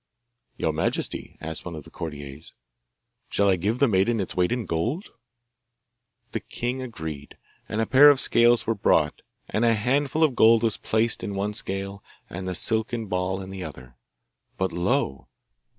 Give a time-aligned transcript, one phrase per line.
[0.57, 2.55] 'Your majesty,' asked one of the courtiers,
[3.29, 5.11] 'shall I give the maiden its weight in gold?'
[6.31, 7.37] The king agreed,
[7.69, 11.35] and a pair of scales were brought; and a handful of gold was placed in
[11.35, 13.95] one scale and the silken ball in the other.
[14.57, 15.27] But lo!